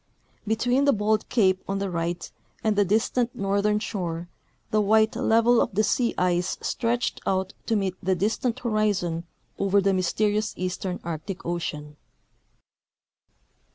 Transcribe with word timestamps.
Between 0.47 0.85
the 0.85 0.93
bold 0.93 1.29
cape 1.29 1.61
on 1.67 1.77
the 1.77 1.91
right 1.91 2.31
and 2.63 2.75
the 2.75 2.83
distant 2.83 3.35
northern 3.35 3.77
shore 3.77 4.29
the 4.71 4.81
white 4.81 5.15
level 5.15 5.61
of 5.61 5.75
the 5.75 5.83
sea 5.83 6.15
ice 6.17 6.57
stretched 6.59 7.21
out 7.27 7.53
to 7.67 7.75
meet 7.75 7.93
the 8.01 8.15
distant 8.15 8.61
horizon 8.61 9.25
over 9.59 9.79
the 9.79 9.91
mj^'sterious 9.91 10.53
eastern 10.57 10.99
Arctic 11.03 11.45
ocean." 11.45 11.97